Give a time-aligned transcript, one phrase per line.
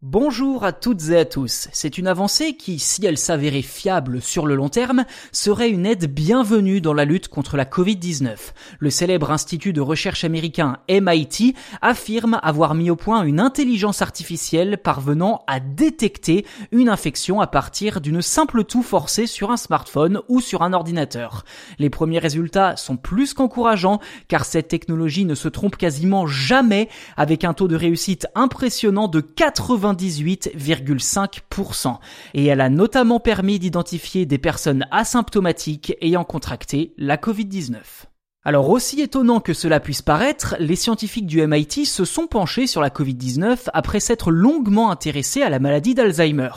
[0.00, 1.66] Bonjour à toutes et à tous.
[1.72, 6.06] C'est une avancée qui, si elle s'avérait fiable sur le long terme, serait une aide
[6.06, 8.36] bienvenue dans la lutte contre la Covid-19.
[8.78, 14.78] Le célèbre institut de recherche américain MIT affirme avoir mis au point une intelligence artificielle
[14.78, 20.40] parvenant à détecter une infection à partir d'une simple toux forcée sur un smartphone ou
[20.40, 21.44] sur un ordinateur.
[21.80, 27.42] Les premiers résultats sont plus qu'encourageants car cette technologie ne se trompe quasiment jamais avec
[27.42, 31.98] un taux de réussite impressionnant de 80 98,5%.
[32.34, 37.76] Et elle a notamment permis d'identifier des personnes asymptomatiques ayant contracté la Covid-19.
[38.44, 42.80] Alors aussi étonnant que cela puisse paraître, les scientifiques du MIT se sont penchés sur
[42.80, 46.48] la Covid-19 après s'être longuement intéressés à la maladie d'Alzheimer.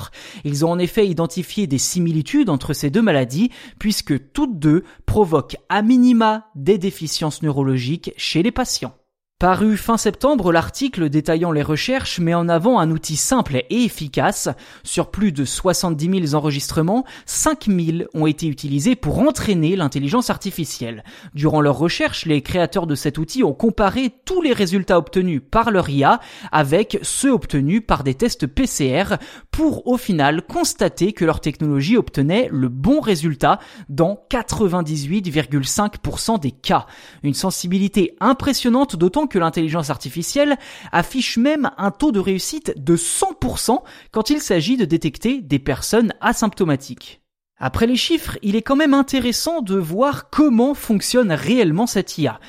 [0.45, 5.57] Ils ont en effet identifié des similitudes entre ces deux maladies puisque toutes deux provoquent
[5.67, 8.93] à minima des déficiences neurologiques chez les patients.
[9.41, 14.49] Paru fin septembre, l'article détaillant les recherches met en avant un outil simple et efficace.
[14.83, 21.03] Sur plus de 70 000 enregistrements, 5 000 ont été utilisés pour entraîner l'intelligence artificielle.
[21.33, 25.71] Durant leurs recherches, les créateurs de cet outil ont comparé tous les résultats obtenus par
[25.71, 26.19] leur IA
[26.51, 29.15] avec ceux obtenus par des tests PCR
[29.49, 33.57] pour au final constater que leur technologie obtenait le bon résultat
[33.89, 36.85] dans 98,5% des cas.
[37.23, 40.57] Une sensibilité impressionnante d'autant que l'intelligence artificielle
[40.91, 43.79] affiche même un taux de réussite de 100%
[44.11, 47.21] quand il s'agit de détecter des personnes asymptomatiques.
[47.57, 52.39] Après les chiffres, il est quand même intéressant de voir comment fonctionne réellement cette IA.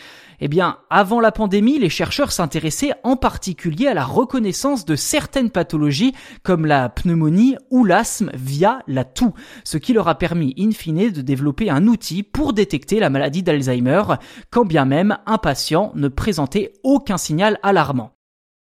[0.44, 5.50] Eh bien, avant la pandémie, les chercheurs s'intéressaient en particulier à la reconnaissance de certaines
[5.50, 10.72] pathologies comme la pneumonie ou l'asthme via la toux, ce qui leur a permis in
[10.72, 14.02] fine de développer un outil pour détecter la maladie d'Alzheimer,
[14.50, 18.10] quand bien même un patient ne présentait aucun signal alarmant.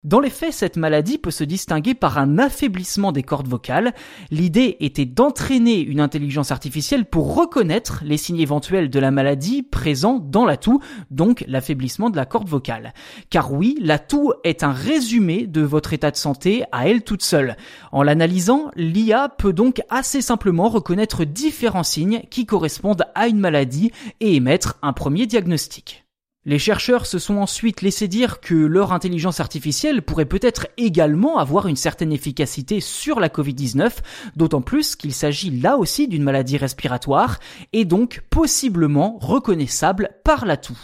[0.06, 3.94] Dans les faits, cette maladie peut se distinguer par un affaiblissement des cordes vocales.
[4.32, 10.18] L'idée était d'entraîner une intelligence artificielle pour reconnaître les signes éventuels de la maladie présents
[10.18, 10.80] dans la toux,
[11.12, 12.94] donc l'affaiblissement de la corde vocale.
[13.30, 17.22] Car oui, la toux est un résumé de votre état de santé à elle toute
[17.22, 17.58] seule.
[17.92, 23.92] En l'analysant, l'IA peut donc assez simplement reconnaître différents signes qui correspondent à une maladie
[24.22, 26.06] et émettre un premier diagnostic.
[26.50, 31.68] Les chercheurs se sont ensuite laissé dire que leur intelligence artificielle pourrait peut-être également avoir
[31.68, 33.92] une certaine efficacité sur la Covid-19,
[34.36, 37.38] d'autant plus qu'il s'agit là aussi d'une maladie respiratoire
[37.72, 40.80] et donc possiblement reconnaissable par la toux.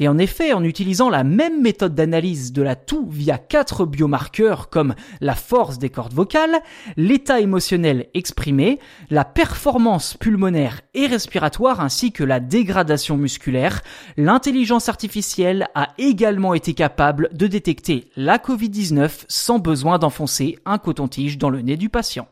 [0.00, 4.68] Et en effet, en utilisant la même méthode d'analyse de la toux via quatre biomarqueurs
[4.68, 6.58] comme la force des cordes vocales,
[6.96, 13.80] l'état émotionnel exprimé, la performance pulmonaire et respiratoire ainsi que la dégradation musculaire,
[14.16, 15.03] l'intelligence artificielle
[15.74, 21.62] a également été capable de détecter la Covid-19 sans besoin d'enfoncer un coton-tige dans le
[21.62, 22.28] nez du patient.